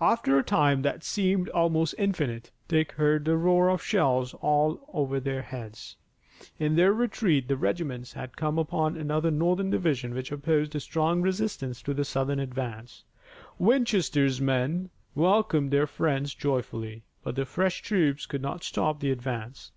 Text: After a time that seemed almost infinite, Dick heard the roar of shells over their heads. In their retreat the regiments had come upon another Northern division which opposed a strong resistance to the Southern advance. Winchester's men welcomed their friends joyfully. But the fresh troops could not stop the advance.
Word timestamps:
After 0.00 0.38
a 0.38 0.44
time 0.44 0.82
that 0.82 1.02
seemed 1.02 1.48
almost 1.48 1.96
infinite, 1.98 2.52
Dick 2.68 2.92
heard 2.92 3.24
the 3.24 3.36
roar 3.36 3.68
of 3.68 3.82
shells 3.82 4.32
over 4.40 5.18
their 5.18 5.42
heads. 5.42 5.96
In 6.56 6.76
their 6.76 6.92
retreat 6.92 7.48
the 7.48 7.56
regiments 7.56 8.12
had 8.12 8.36
come 8.36 8.60
upon 8.60 8.96
another 8.96 9.32
Northern 9.32 9.68
division 9.70 10.14
which 10.14 10.30
opposed 10.30 10.76
a 10.76 10.78
strong 10.78 11.20
resistance 11.20 11.82
to 11.82 11.92
the 11.94 12.04
Southern 12.04 12.38
advance. 12.38 13.02
Winchester's 13.58 14.40
men 14.40 14.88
welcomed 15.16 15.72
their 15.72 15.88
friends 15.88 16.32
joyfully. 16.32 17.02
But 17.24 17.34
the 17.34 17.44
fresh 17.44 17.82
troops 17.82 18.24
could 18.24 18.42
not 18.42 18.62
stop 18.62 19.00
the 19.00 19.10
advance. 19.10 19.72